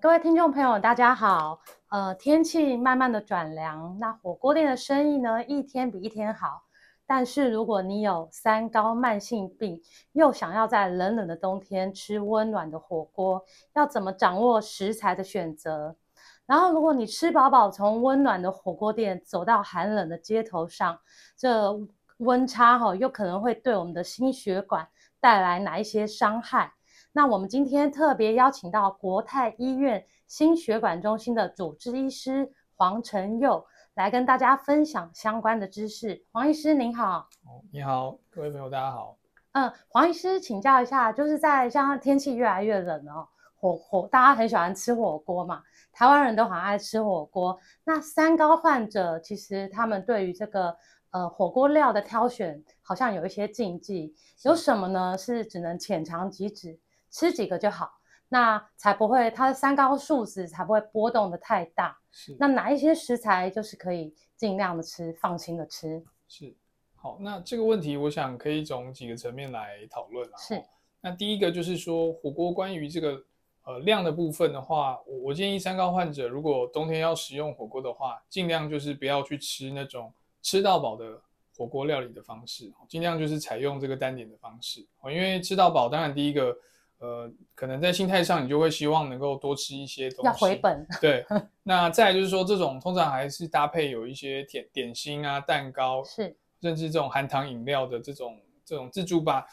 [0.00, 1.60] 各位听众朋友，大家好。
[1.88, 6.62] 呃，天气慢慢的转凉，那火锅店的生意呢，一天比一天好。
[7.04, 9.80] 但是如果你有三高慢性病，
[10.12, 13.42] 又想要在冷冷的冬天吃温暖的火锅，
[13.74, 15.96] 要怎么掌握食材的选择？
[16.46, 20.96] 然后，如果你吃饱饱，从温暖的火锅店走到寒冷的街头上，
[21.36, 21.76] 这
[22.18, 24.86] 温差哈，又可能会对我们的心血管
[25.18, 26.74] 带来哪一些伤害？
[27.12, 33.64] 那我们今天特别邀请到国泰医院心血管中心的主治医师黄成佑
[33.94, 36.24] 来跟大家分享相关的知识。
[36.30, 37.28] 黄医师您好。
[37.44, 39.16] 哦，你好，各位朋友大家好。
[39.52, 47.58] 嗯，黄医师请教一下，就是在像天气越来越冷哦，火火大家很喜欢吃火锅嘛，台湾人都很爱吃火锅。
[47.82, 50.76] 那三高患者其实他们对于这个
[51.10, 54.14] 呃火锅料的挑选好像有一些禁忌，
[54.44, 55.18] 有什么呢？
[55.18, 56.78] 是只能浅尝即止。
[57.10, 57.90] 吃几个就好，
[58.28, 61.98] 那才不会它的三高数值才不会波动的太大。
[62.10, 66.04] 是，那哪一些食材就是可以尽量的吃，放心的吃？
[66.26, 66.54] 是，
[66.94, 70.36] 好，那这个问题我想可以从几个层面来讨论啊。
[70.36, 70.62] 是，
[71.00, 73.22] 那第一个就是说火锅关于这个
[73.64, 81.18] 呃量的部分的话，我我建议三高患者如果冬天要食用火锅的话，尽量就是不要去吃那种吃到饱的
[81.56, 84.86] 火锅料理的方式，尽量就是采用这个单点的方式。
[85.04, 86.54] 因为吃到饱，当然第一个。
[86.98, 90.84] 呃，可能在心态上，你就会希望能够多吃一些东西，要回本。
[91.00, 91.24] 对，
[91.62, 99.46] 那再来就是说，这种通常还是搭配有一些甜点心啊、蛋糕，是，甚至这种含糖饮料的这种这种自助吧，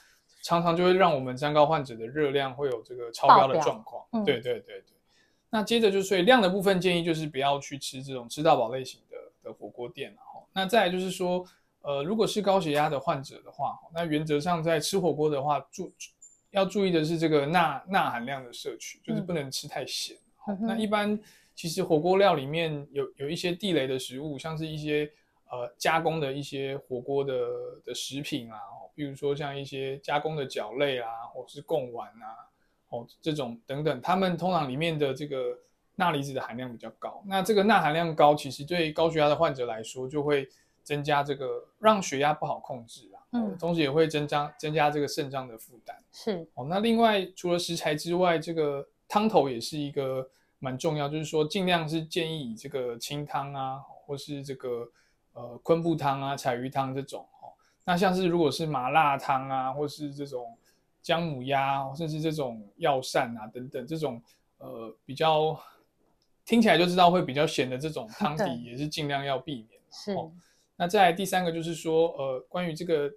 [0.44, 4.03] 常常就会让我们三高患者的热量会有这个超标的状况。
[4.13, 4.95] 嗯、对对对对。
[5.51, 10.44] 那接着就是，所以量的部分建议就是不要去吃这种吃到饱类型的的火锅店了哈。
[10.51, 11.45] 那再来就是说，
[11.81, 15.94] 呃，如果是高血压的患者的话，那原则上在吃火锅的话，注。
[16.55, 20.17] 要注意的是这个钠钠含量的摄取，就是不能吃太咸。
[20.47, 21.19] 嗯、那一般
[21.53, 25.11] 其实火锅料里面有有一些地雷的食物，像是一些
[25.51, 27.33] 呃加工的一些火锅的
[27.83, 28.57] 的食品啊，
[28.95, 32.47] 比如说像一些加工的饺类啊，或是贡丸啊，
[32.89, 35.57] 哦这种等等，它们通常里面的这个
[35.95, 37.21] 钠离子的含量比较高。
[37.27, 40.47] 那这个钠含量高，其实对高血压的患者来说，就会
[40.83, 43.14] 增加这个让血压不好控制啊。
[43.35, 45.96] 嗯，同时也会增加增加这个肾脏的负担。
[46.12, 50.25] 是哦，那另外除了食材之外，这个汤头也是一个
[50.59, 54.90] 蛮重要，就是说尽量是建议以这个清汤啊，或是这个
[55.34, 57.51] 呃昆布汤啊、彩鱼汤这种哦。
[57.84, 60.57] 那像是如果是麻辣汤啊，或是这种
[61.01, 64.22] 姜母鸭，甚至这种药膳啊等等这种
[64.59, 65.59] 呃比较
[66.45, 69.81] 听起来就知道会比较咸的这种汤底，也是尽量要避免。
[69.91, 70.13] 是。
[70.13, 70.31] 哦，
[70.78, 73.12] 那再来第三个就是说呃关于这个。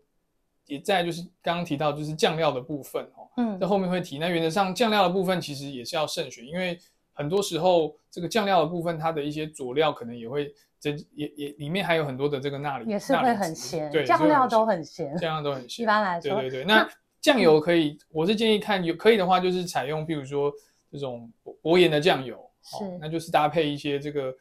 [0.69, 4.19] 也在就是刚刚提到就是酱料的部分哦，嗯，在后面会提。
[4.19, 6.79] 那原则上酱料的部分其实也是要慎选，因为
[7.15, 15.83] 很多时候这个酱料的部分它的一些佐料可能也会增，也也里面还有很多的这个钠离，也是会很咸，对，酱料都很咸，酱料都很咸。
[15.83, 16.65] 一般来说，对对对。
[16.65, 16.87] 那
[17.21, 20.53] 酱油可以，我是建议看有可以的话，就是采用比如说
[20.93, 24.35] 这种薄盐的酱油，是，那就是搭配一些这个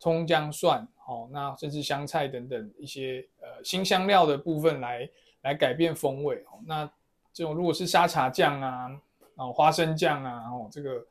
[0.00, 5.08] 葱姜蒜，哦，那甚至香菜等等一些呃新香料的部分来。
[5.42, 6.58] 来改变风味哦。
[6.66, 6.90] 那
[7.32, 8.90] 这种如果是沙茶酱啊，
[9.36, 11.06] 哦花生酱啊，哦这个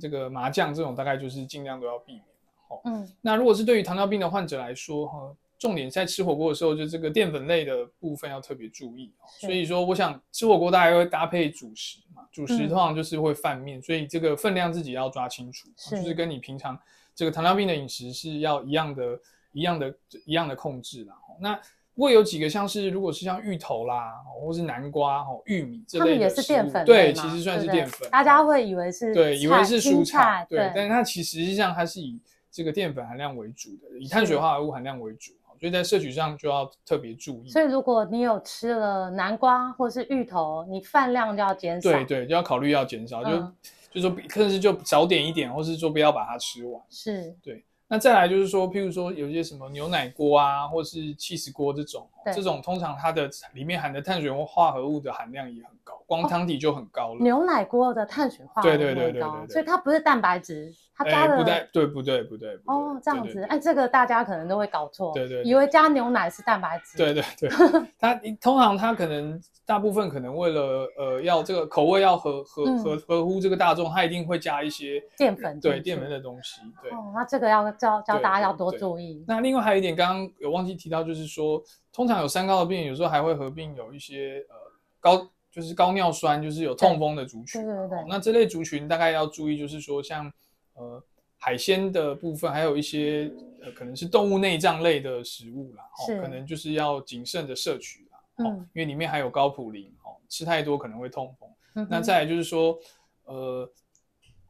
[0.00, 2.24] 这个麻酱这种，大概就是尽量都要避免
[2.68, 2.80] 哦。
[2.84, 3.12] 嗯。
[3.20, 9.12] 那如果是对于糖尿病的患者来说，哈，重点在吃火锅的时候，就这个淀粉类的部分要特别注意。
[9.40, 16.78] 所以说，我想吃火锅大家会搭配主食嘛，主食通常就是会饭面，所以这个分量自己要抓清楚，就是跟你平常
[17.14, 19.18] 这个糖尿病的饮食是要一样的、
[19.52, 19.94] 一样的、
[20.26, 21.16] 一样的控制啦。
[21.40, 21.58] 那
[21.94, 28.08] 不过有几个像是，如果是像芋头啦，或是南瓜、哦玉米这类的，它们也是淀粉，对，其实算是淀粉。
[28.10, 32.20] 大家会以为是对，以为是蔬菜，对，对，但是它其实实际上它是以
[32.50, 37.48] 这个淀粉含量为主的，以碳水化合物含量为主，所以在摄取上就要特别注意。
[37.48, 43.54] 所以如果你有吃了南瓜或是芋头，你饭量就要减少，对对，就要考虑要减少，嗯、
[43.92, 46.82] 就就说，甚至就少点一点，或是说不要把它吃完。
[46.90, 47.64] 是，对。
[47.94, 52.04] 那再来就是说，譬如说有些什么牛奶锅啊，或是气死锅这种，
[52.34, 57.20] 这种通常它的里面含的碳水化合物的含量也很高，光汤底就很高了。
[57.20, 60.72] 哦、牛奶锅的碳水化合物，对对对所以它不是蛋白质。
[60.96, 62.22] 它加的、欸、不对，对不对？
[62.22, 67.50] 不对，不对哦，这样子，哎，这个大家可能都会搞错，对对，以为加牛奶是蛋白质，对对对。
[67.98, 76.60] 它通常它可能大部分可能为了呃要这个口味要合合合合乎这个大众，它一定会加一些淀粉，对淀粉的东西。
[76.80, 79.24] 对，哦，那这个要教教大家要多注意。
[79.26, 81.60] 那另外还有一点，刚刚有忘记提到，就是说，
[81.92, 84.54] 通常有三高的病人，有时候还会合并有一些呃
[85.00, 87.62] 高就是高尿酸，就是有痛风的族群。
[87.64, 88.06] 对对对，对。
[88.08, 90.32] 那这类族群大概要注意，就是说像
[90.74, 91.02] 呃。
[91.36, 93.30] 海鲜的部分，还有一些
[93.60, 101.46] 呃，可能是动物内脏类的食物啦，哦，可能就是要谨慎的摄取啦，哦，嗯，因为里面还有高普林，哦，吃太多可能会痛风。
[101.74, 102.78] 嗯，那再来就是说，
[103.24, 103.70] 呃，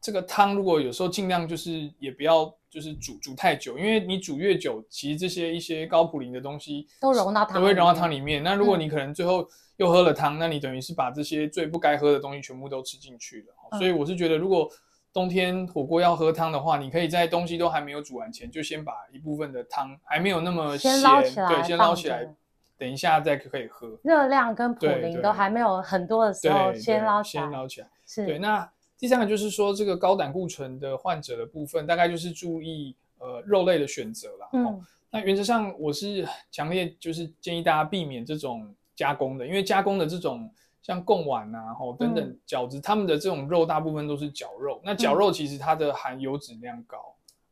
[0.05, 8.43] 这个汤如果有时候尽量就是也不要就是煮煮太久，因为你煮越久，其实这些一些高普林的东西都融到汤，都会融到汤里面。
[8.43, 9.49] 那如果你可能最后
[9.79, 13.55] 又喝了汤，嗯，那你等于是把这些最不该喝的东西全部都吃进去了。
[13.73, 14.69] 嗯，所以我是觉得如果
[15.11, 22.29] 冬天火锅要喝汤的话，你可以在东西都还没有煮完前，就先把一部分的汤还没有那么咸，对，先捞起来，
[22.77, 23.99] 等一下再可以喝。
[24.03, 27.89] 热量跟普林都还没有很多的时候，先捞起来，先捞起来。
[28.07, 28.39] 是对。
[28.39, 28.71] 那
[29.05, 34.49] 第三个就是说，这个高胆固醇的患者的部分，大概就是注意呃肉类的选择啦。
[34.55, 34.81] 嗯、哦。
[35.11, 40.51] 那原则上我是强烈就是建议大家避免这种加工的，因为加工的这种。
[40.87, 44.83] 像贡丸呐，吼等等饺子，他们的这种肉大部分都是绞肉。
[44.85, 46.99] 那绞肉其实它的含油脂量高，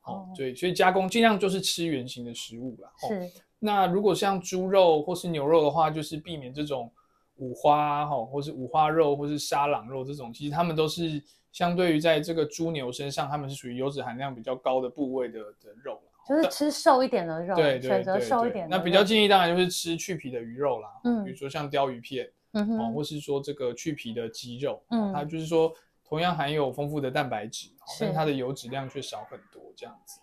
[0.04, 2.92] 哦，对，所以加工尽量就是吃原形的食物啦。
[3.08, 3.32] 是。
[3.58, 6.92] 那如果像猪肉或是牛肉的话，就是避免这种
[7.36, 11.22] 五花哈，或是五花肉或是沙朗肉这种，其实他们都是
[11.52, 16.00] 相对于在这个猪牛身上，他们是属于油脂含量比较高的部位的的肉。
[16.28, 18.76] 就是吃瘦一点的肉，对，选择瘦一点的。
[18.76, 22.28] 那比较建议当然就是吃去皮的鱼肉啦，嗯，比如说像鲷鱼片。
[22.54, 30.20] 嗯哼，或是说这个去皮的鸡肉，嗯，它就是说同样含有丰富的蛋白质，但是它的油脂量却少很多，这样子，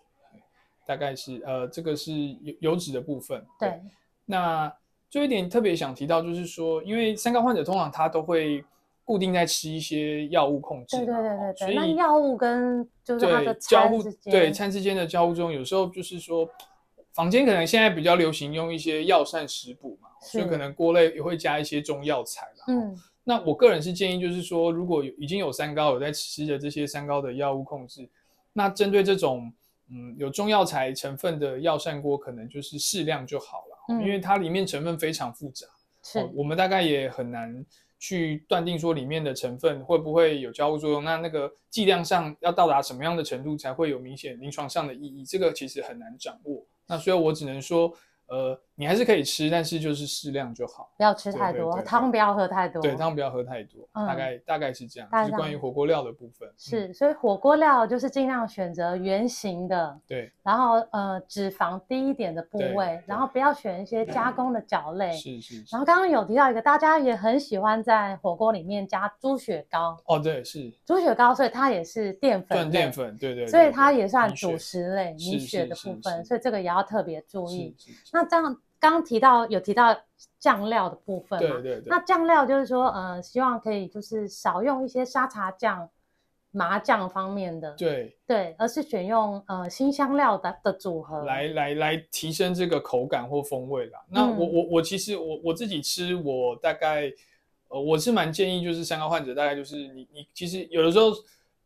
[0.86, 3.44] 大概是呃，这个是油油脂的部分。
[3.58, 3.80] 对，对
[4.26, 4.72] 那
[5.08, 8.64] 就一点特别想提到，就是说，因为三高患者通常他都会
[9.10, 16.48] 固定在吃一些药物控制，对对对对对，所以那药物跟就是它的交互，对餐之间的交互中，有时候就是说。
[17.12, 22.64] 房间可能现在比较流行用一些药膳食补嘛，所以可能锅类也会加一些中药材啦。
[22.68, 28.08] 嗯，那我个人是建议，就是说，如果有已经有三高，有在吃的这些三高的药物控制，
[28.52, 29.52] 那针对这种
[29.90, 35.66] 嗯有中药材成分的药膳锅，可能就是适量就好了，嗯，因为它里面成分非常复杂，
[36.04, 37.52] 是，哦，我们大概也很难
[38.00, 46.66] 去断定说里面的成分会不会有交互作用，那那个剂量上要到达什么样的程度才会有明显临床上的意义，这个其实很难掌握。
[46.88, 47.94] 那所以，我只能说，
[48.26, 52.80] 呃，你还是可以吃，但是就是适量就好，不要吃太多，汤不要喝太多。
[52.80, 55.26] 对，汤不要喝太多，大概大概是这样。
[55.26, 56.50] 是关于火锅料的部分。
[56.56, 60.32] 是，所以火锅料就是尽量选择圆形的，对。
[60.42, 65.12] 然后呃，脂肪低一点的部位，然后不要选一些加工的角类。
[65.12, 65.56] 是是。
[65.70, 69.94] 然后刚刚有提到一个，大家也很喜欢在火锅里面加猪血糕。
[70.06, 70.72] 哦，对，是。
[70.86, 72.56] 猪血糕，所以它也是淀粉。
[72.56, 73.46] 算淀粉，对对。
[73.46, 77.76] 所以它也算主食类，米血的部分，所以这个也要特别注意。
[78.10, 78.58] 那这样。
[78.80, 79.94] 刚刚提到有提到
[80.38, 81.48] 酱料的部分嘛？
[81.48, 81.84] 对对对。
[81.86, 85.88] 那酱料就是说，呃，希望可以就是少用一些沙茶酱、
[86.50, 94.00] 麻酱方面的，对对，而是选用呃新香料的的组合来来来提升这个口感或风味啦。
[94.08, 97.12] 那我、嗯、我我其实我我自己吃，我大概
[97.68, 101.12] 呃我是蛮建议，就是三高患者大概就是你你其实有的时候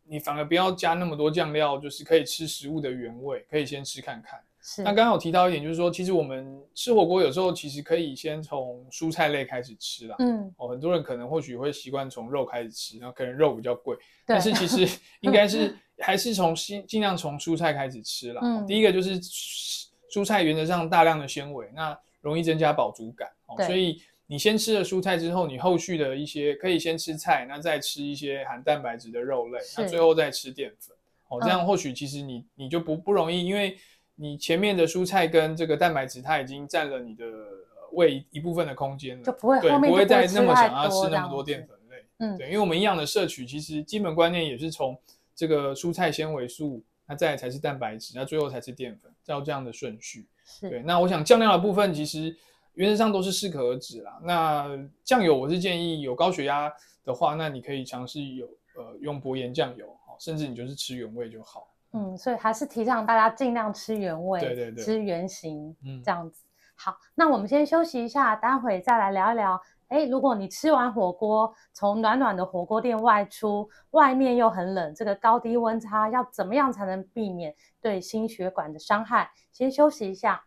[0.02, 4.38] 你反而不要加那么多酱料，就是可以吃食物的原味，可以先吃看看。
[4.78, 10.16] 那刚刚有提到一点，就是说，其实我们吃火锅有时候其实可以先从蔬菜类开始吃啦。
[10.20, 13.94] 嗯，哦，很多人可能或许会习惯从肉开始吃，然后可能肉比较贵，
[14.24, 14.88] 但是其实
[15.20, 18.40] 应该是还是从尽尽量从蔬菜开始吃啦。
[18.42, 23.28] 嗯，第一个就是蔬菜原则上大量的纤维，那容易增加饱足感。
[23.46, 30.96] 哦，所以你先吃了蔬菜之后，你后续的一些可以先吃菜，那再吃一些含蛋白质的肉类，那最后再吃淀粉。
[31.28, 33.76] 哦，这样或许其实你你就不不容易，因为。
[34.16, 37.26] 你前面的蔬菜跟这个蛋白质，它已经占了你的
[37.92, 42.04] 胃一部分的空间了，就不会对，不会再那么想要吃那么多淀粉类。
[42.18, 44.96] 嗯，对，因为我们营养的摄取，其实基本观念也是从
[45.34, 50.26] 这个蔬菜纤维素，那再来才是蛋白质，那最后才是淀粉，照这样的顺序。
[50.60, 50.80] 对。
[50.82, 52.36] 那我想酱料的部分，其实
[52.74, 54.20] 原则上都是适可而止啦。
[54.22, 56.72] 那酱油，我是建议有高血压
[57.04, 59.86] 的话，那你可以尝试有呃用薄盐酱油，
[60.20, 61.68] 甚至你就是吃原味就好。
[61.94, 66.44] 嗯，所以还是提倡大家尽量吃原味，对对对，吃原形，嗯，这样子。
[66.74, 69.60] 好，那我们先休息一下，待会再来聊一聊。
[69.86, 79.30] 哎，如果你吃完火锅，从暖暖的火锅店外出，外面又很冷，这个高低温差要怎么样才能避免对心血管的伤害？
[79.52, 80.42] 先休息一下。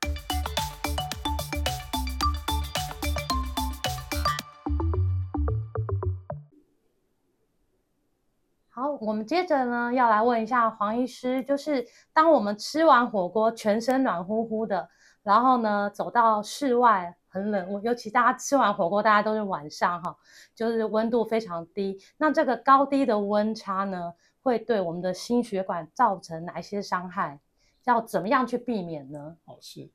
[9.01, 14.89] 我们接着呢要来问一下黄医师，就是当我们吃完火锅，全身暖乎乎的，
[15.24, 17.16] 然后呢走到室外。
[17.30, 20.16] 很冷，尤其大家吃完火锅，大家都是晚上哈，
[20.56, 21.96] 就是温度非常低。
[22.18, 24.12] 那这个高低的温差呢，
[24.42, 27.39] 会对我们的心血管造成哪一些伤害？
[27.84, 29.38] 要怎么样去避免呢？
[29.46, 29.88] 哦，是。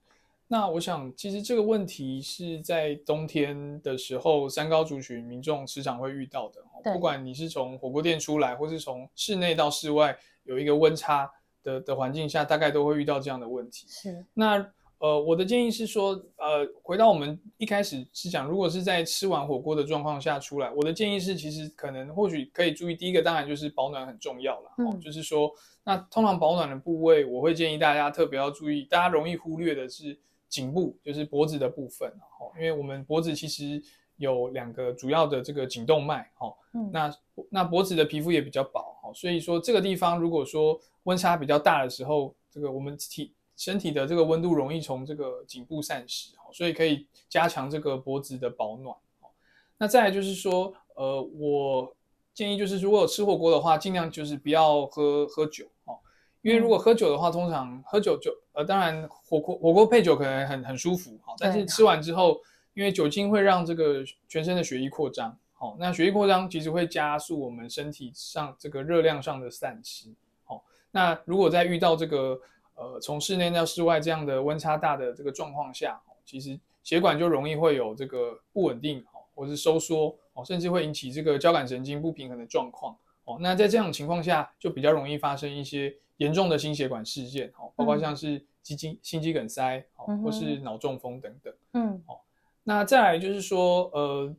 [0.52, 6.61] 那我想，其实这个问题是在冬天的时候，三高族群民众时常会遇到的。
[6.92, 11.30] 不管你是从火锅店出来，或是从室内到室外，有一个温差
[11.62, 13.87] 的的环境下，大概都会遇到这样的问题。
[13.88, 14.26] 是。
[14.35, 14.71] 那。
[14.99, 25.50] 呃，我的建议是说，呃，回到我们一开始是讲，如果是在吃完火锅的状况下出来，我的建议是，其实可能或许可以注意，第一个当然就是保暖很重要了，嗯，就是说，
[25.82, 30.16] 那通常保暖的部位，我会建议大家特别要注意，大家容易忽略的是
[30.52, 33.82] 颈部，就是脖子的部分，哦，因为我们脖子其实
[34.16, 37.16] 有两个主要的这个颈动脉，哦，嗯，那
[37.49, 43.32] 那脖子的皮肤也比较薄，哦，所以说这个地方如果说温差比较大的时候，这个我们体。
[43.54, 48.97] 身体的这个温度容易从这个颈部散失，哦所以可以加强这个脖子的保暖。
[49.21, 49.28] 哦
[49.76, 51.94] 那再来就是说，呃，我
[52.35, 55.99] 建议就是如果有吃火锅的话，尽量就是不要喝喝酒哦，
[56.42, 62.38] 因为如果喝酒的话，通常喝酒就呃，当然火锅火锅配酒可能很很舒服，但是吃完之后，
[62.75, 70.08] 因为酒精会让这个全身的血液扩张，好，那血液扩张其实会加速我们身体上这个热量上的散失，
[70.44, 72.38] 好，那如果在遇到这个。
[72.75, 92.20] 呃，从室内到室外这样的温差大的这个状况下，其实血管就容易会有这个不稳定，或是收缩，哦，甚至会引起这个交感神经不平衡的状况，哦，那在这样的情况下，就比较容易发生一些严重的心血管事件，哦，包括像是肌肌心肌梗塞，哦，或是脑中风等等，嗯，哦，
[92.62, 94.34] 那再来就是说，呃，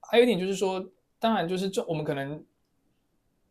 [0.00, 2.40] 还有一点就是说，当然就是这我们可能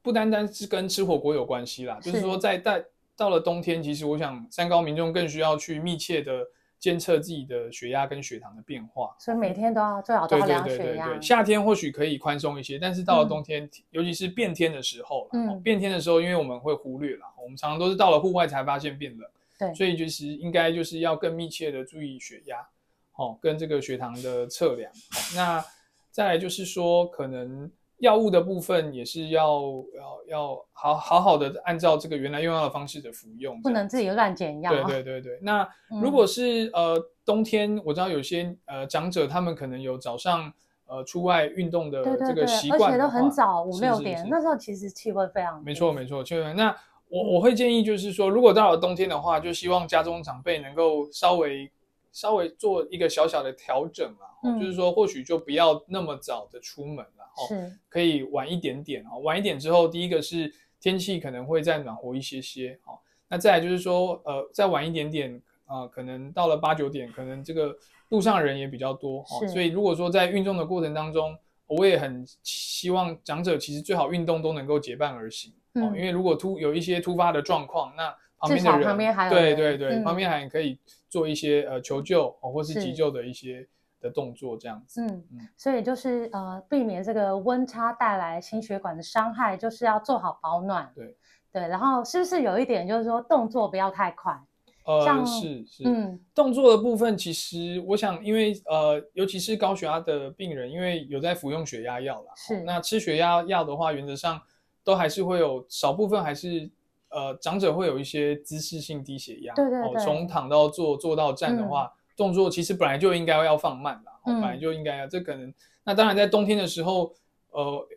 [0.01, 2.85] 不单单是跟吃火锅有关系啦，是就是说在在
[3.17, 6.47] 到了冬天，其实我想三高民众更需要去密切的
[6.79, 11.19] 监测自己的血压跟血糖的变化，所以每天都要最好都要量血压。
[11.19, 22.67] 夏天或许可以宽松一些，但是到了冬天，嗯、尤其是变天的时候，嗯，变天的时候，因为我们会忽略了，我们常常都是到了户外才发现变冷，对，所以就是应该就是要更密切的注意血压，
[23.15, 24.91] 哦，跟这个血糖的测量。
[25.35, 25.63] 那
[26.11, 27.71] 再来就是说可能。
[27.99, 29.61] 药物的部分也是要
[29.95, 34.71] 要要好好好的按照这个原来用药的方式的服用，不能自己乱减药。
[34.71, 35.39] 对对对对。
[35.41, 35.67] 那
[36.01, 40.53] 如果是、嗯、呃冬天，我知道有些呃长者他们可能有早上
[40.85, 45.63] 呃出外运动的这个习惯，而且都很早五六点，那时候其实气温非常。
[45.63, 46.55] 没错没错，气温。
[46.55, 46.75] 那
[47.09, 51.71] 我我会建议就是说，如果到了冬天的话，就希望家中长辈能够稍微
[52.11, 56.97] 稍微做一个小小的调整嘛，嗯、就是说或许就不要那么早的出门。
[56.97, 59.19] 了，哦，可以晚一点点哦。
[59.19, 62.97] 晚一点之后，第一个是天气可能会再暖和一些些哦。
[63.27, 67.75] 那再来就是说，呃，再晚一点点啊、呃，可能到了八九点，可能这个
[68.09, 69.47] 路上人也比较多哦。
[69.47, 71.37] 所以如果说在运动的过程当中，
[71.67, 75.91] 我也很希望长者其实最好运动都能够结伴而行哦。
[75.95, 83.67] 因为如果突有一些突发的状况，那旁边的人，旁边还有对对对，嗯、旁边还可以做一些呃求救哦，或是急救的一些。
[83.99, 90.87] 的动作这样子，嗯嗯，所以就是呃，避免这个温差带来心血管的伤害，就是要做好保暖。
[90.93, 91.17] 对
[91.51, 94.39] 对，然后是不是有一点就是说动作不要太快？
[94.85, 104.39] 呃，是是，嗯，动作的部分其实我想，因为呃，尤其是高血压的病人，因为有在服用血压药啦，是那吃血压药的话，原则上
[104.83, 106.69] 都还是会有少部分还是
[107.17, 111.85] 呃，长者会有一些姿势性低血压，对对对，从躺到坐，坐到站的话。
[111.85, 115.05] 嗯动作其实本来就应该要放慢啦，嗯、本来就应该要。
[115.05, 117.13] 这可能那当然在冬天的时候，
[117.51, 117.87] 呃，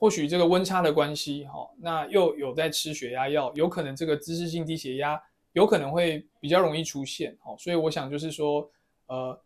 [0.00, 8.68] 或许这个温差的关系，哈、哦，那又有在吃血压药，有可能这个姿势性低血压有可能会比较容易出现，哦，所以我想就是说，
[9.06, 9.40] 呃，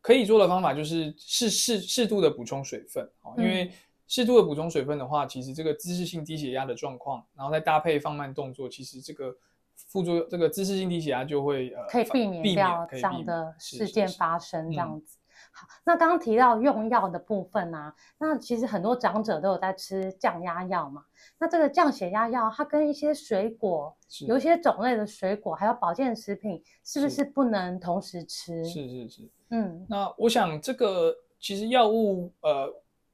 [0.00, 3.70] 可以做的方法就是适适适度的补充水分，哦，因为
[4.12, 9.34] 适度的补充水分的话，其实这个姿势性低血压的状况，然后再搭配放慢动作，其实这个。
[9.88, 15.18] 副作用，这个姿势性低血压就会呃，可以避免掉这样的事件发生，这样子。
[15.50, 21.02] 好，那刚刚提到用药的部分啊，那其实很多长者都有在吃降压药嘛。
[21.38, 23.96] 那这个降血压药，它跟一些水果，
[24.28, 28.62] 有一些种类的水果，还有保健食品，是不是不能同时吃？
[28.64, 29.84] 是是是，嗯。
[29.88, 32.72] 那我想这个其实药物，呃，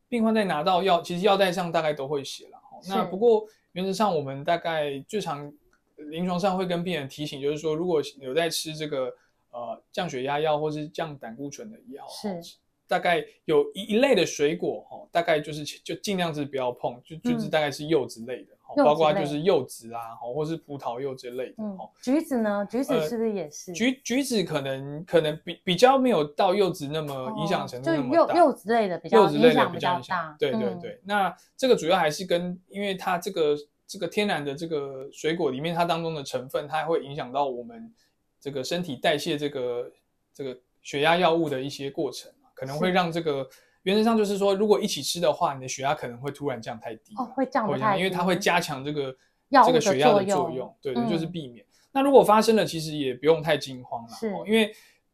[0.09, 2.59] 病患在拿到药，其实药袋上大概都会写了。
[2.89, 5.53] 那不过原则上，我们大概最常
[5.97, 9.13] 临床上会跟病人提醒，就是说，如果有在吃这个。
[9.51, 12.39] 呃，降血压药或是降胆固醇的药，是
[12.87, 21.55] 大概有一一类的水果哈，大概就是就尽量是不要碰，就就是大概是柚子类的，嗯、包括就是柚子啊，或是葡萄柚之类的。
[21.59, 22.67] 嗯，橘子呢？
[22.71, 23.71] 橘子是不是也是？
[23.71, 30.37] 呃、橘橘子可能可能比比较没有到柚子那么影响程度那么大，哦、就柚柚子类的比较影响比较大。
[30.39, 33.57] 对对对，嗯、那这个主要还是跟因为它这个
[33.87, 37.93] 这个天然的这个水果里面它当中的成分，它会影响到我们。
[38.41, 39.91] 这个身体代谢这个
[40.33, 43.45] 这个血压药物的一些过程，可能会让这个
[43.89, 49.17] 原则上就是说，如果一起吃的话，你的血压可能会突然降太低，哦，会降太低，因为它会加强这个
[49.49, 51.65] 药这个血压的作用，对对，就是避免。
[51.91, 54.71] 那如果发生了，其实也不用太惊慌了，是，因为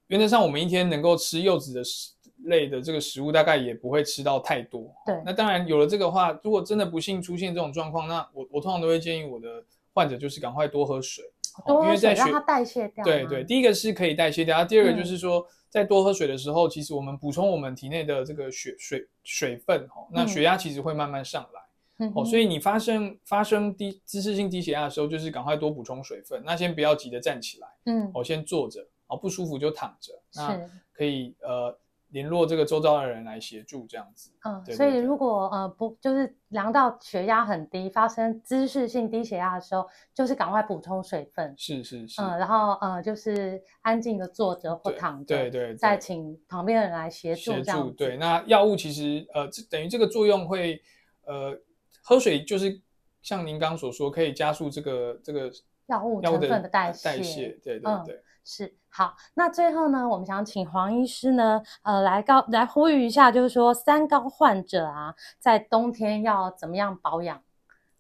[0.09, 2.11] 原则上我们一天能够吃柚子的食
[2.47, 4.93] 类的这个食物，大概也不会吃到太多。
[5.07, 9.63] 对，那当然有了这个话，如果真的不幸出现这种状况，那我我通常都会建议我的
[9.95, 11.25] 患者就是赶快多喝水。
[11.65, 13.05] 多喝水让它代谢掉。
[13.05, 21.61] 对对，第一个是可以代谢掉，第二个就是说，嗯、在多喝水的时候，其实我们补充我们体内的这个血水水分，哦，那血压其实会慢慢上来。
[22.01, 26.43] 嗯、哦，所以你发生发生低姿势性低血压的时候，就是赶快多补充水分。
[26.45, 30.61] 那先不要急着站起来，嗯，我、哦、先坐着，哦，不舒服就躺着，那
[30.93, 31.79] 可以呃。
[32.15, 34.31] 联络这个周遭的人来协助，这样子。
[34.45, 41.53] 嗯，对对对，所以如果呃不就是量到血压很低，发生姿势性低血压的时候，就是赶快补充水分。
[41.59, 42.23] 是是是。
[42.23, 45.77] 嗯，然后呃就是安静的坐着或躺着，对对，对对。
[45.77, 47.79] 再请旁边的人来协助这样。
[47.79, 48.17] 协助对。
[48.17, 50.81] 那药物其实呃等于这个作用会
[51.25, 51.53] 呃
[52.01, 52.81] 喝水就是
[53.23, 55.51] 像您刚刚所说，可以加速这个这个
[55.87, 57.05] 药物成分的代谢。
[57.05, 58.15] 代谢，对对对。
[58.15, 67.43] 嗯是好，那最后呢，我们想请黄医师呢，呃，来告来呼吁一下，就是说三高患者啊，在冬天要怎么样保养？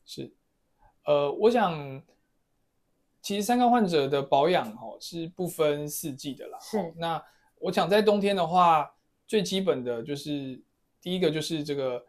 [0.05, 0.33] 是，
[1.05, 2.01] 呃，我想，
[3.21, 6.57] 其实三高患者的保养哦是不分四季的啦。
[6.61, 7.21] 是，那
[7.59, 8.89] 我想在冬天的话，
[9.27, 10.63] 最基本的就是
[11.01, 12.07] 第一个就是这个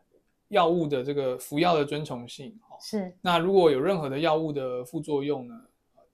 [0.49, 2.51] 药物的这个服药的遵从性。
[2.69, 5.60] 哦是，那如果有任何的药物的副作用呢，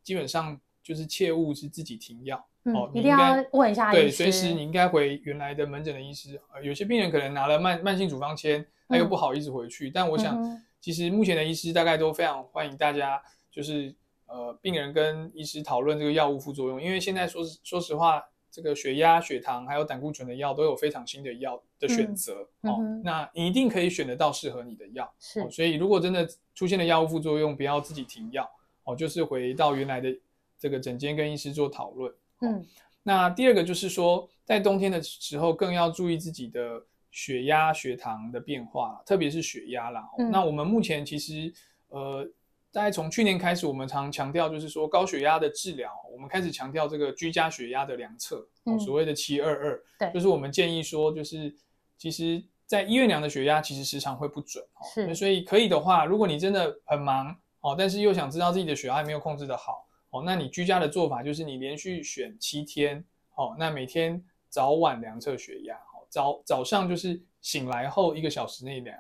[0.01, 0.57] 基本上。
[0.91, 3.93] 就是切勿是自己停药，嗯、哦，一定要问一下。
[3.93, 6.37] 对，随时你应该回原来的门诊的医师。
[6.53, 9.87] 呃，有些病人可能拿了慢慢性处方签，他又不好意思回去。
[9.87, 16.81] 嗯、但我想，其实目前的医师大概都非常欢迎大家，就是呃，病人跟医师讨论这个药物副作用。
[16.81, 25.09] 因为现在说说实话，这个血压、血糖还有胆固醇的药都有非常新的药的选择，嗯、哦，嗯、那你一定可以选得到适合你的药。
[25.21, 28.45] 是、哦，所以如果真的出现了药物副作用，不要自己停药，
[28.83, 30.13] 哦，就是回到原来的。
[30.61, 32.13] 这个诊间跟医师做讨论。
[32.41, 32.63] 嗯，
[33.01, 40.07] 那第二个就是说，在冬天的时候更要注意自己的血压、血糖的变化，特别是血压啦。
[40.19, 41.51] 嗯、那我们目前其实，
[41.87, 42.23] 呃，
[42.71, 49.83] 大概从去年开始，我们常强调就是说高血压的治疗，我们开始强调这个居家血压的量测，嗯、所谓的七二二。
[49.97, 51.51] 对，就是我们建议说，就是
[51.97, 54.63] 其实在医院量的血压其实时常会不准。
[54.93, 59.87] 是，所以可以的话，如果你真的很忙哦，但是又想知道自己的血压还没有控制的好。
[60.11, 63.03] 哦，那你居家的做法就是你连续选七天，
[63.35, 68.97] 哦，那每天早晚量测血压，哦，早早上就是醒来后一个小时内量，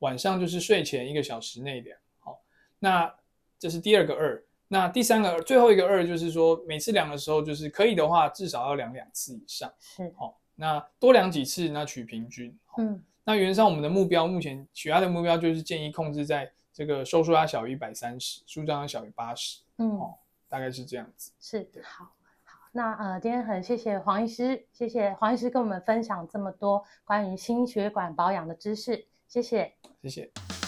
[0.00, 2.38] 晚上就是睡前一个小时内量，好，哦，
[2.78, 3.14] 那
[3.58, 20.14] 这是第二个二，那第三个最后一个二就是说每次量的时候就是可以的话至少要量两次以上，是，好，哦，那多量几次那取平均，哦，嗯，那原则上我们的目标目前血压的目标就是建议控制在这个收缩压小于一百三十，舒张压小于八十，嗯，哦。
[20.50, 22.04] 大概是这样子，是好，
[22.44, 30.59] 好，那呃，今天很谢谢黄医师，谢谢黄医师跟我们分享这么多关于心血管保养的知识，谢谢，谢谢。